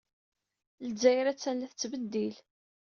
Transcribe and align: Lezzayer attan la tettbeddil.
Lezzayer 0.87 1.25
attan 1.31 1.57
la 1.59 1.67
tettbeddil. 1.71 2.35